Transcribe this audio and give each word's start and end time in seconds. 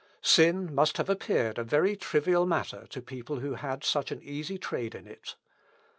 Sin 0.23 0.73
must 0.73 0.97
have 0.97 1.11
appeared 1.11 1.59
a 1.59 1.63
very 1.63 1.95
trivial 1.95 2.47
matter 2.47 2.87
to 2.89 3.03
people 3.03 3.37
who 3.41 3.53
had 3.53 3.83
such 3.83 4.11
an 4.11 4.19
easy 4.23 4.57
trade 4.57 4.95
in 4.95 5.05
it. 5.05 5.35